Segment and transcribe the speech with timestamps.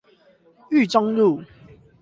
[0.71, 1.43] 裕忠路